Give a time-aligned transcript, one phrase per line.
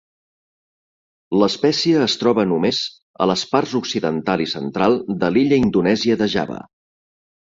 [1.41, 2.79] L'espècie es troba només
[3.25, 6.57] a les parts occidental i central de l'illa indonèsia de Java.